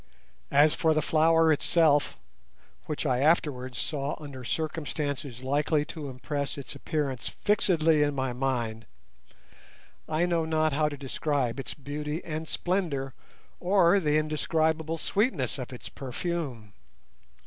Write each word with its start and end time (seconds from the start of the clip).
As 0.49 0.73
for 0.73 0.95
the 0.95 1.01
flower 1.03 1.51
itself 1.53 2.17
(which 2.87 3.05
I 3.05 3.19
afterwards 3.19 3.77
saw 3.77 4.15
under 4.19 4.43
circumstances 4.43 5.43
likely 5.43 5.85
to 5.93 6.09
impress 6.09 6.57
its 6.57 6.73
appearance 6.73 7.27
fixedly 7.27 8.01
in 8.01 8.15
my 8.15 8.33
mind), 8.33 8.87
I 10.09 10.25
know 10.25 10.43
not 10.43 10.73
how 10.73 10.89
to 10.89 10.97
describe 10.97 11.59
its 11.59 11.75
beauty 11.75 12.25
and 12.25 12.49
splendour, 12.49 13.13
or 13.59 13.99
the 13.99 14.17
indescribable 14.17 14.97
sweetness 14.97 15.59
of 15.59 15.71
its 15.71 15.87
perfume. 15.87 16.73